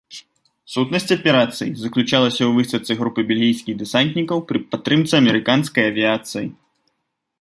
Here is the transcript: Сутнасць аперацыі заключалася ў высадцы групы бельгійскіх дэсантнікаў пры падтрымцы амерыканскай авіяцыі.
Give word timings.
Сутнасць 0.75 1.11
аперацыі 1.15 1.73
заключалася 1.83 2.41
ў 2.45 2.49
высадцы 2.57 2.91
групы 3.01 3.27
бельгійскіх 3.33 3.77
дэсантнікаў 3.83 4.37
пры 4.53 4.59
падтрымцы 4.73 5.13
амерыканскай 5.23 5.83
авіяцыі. 5.91 6.47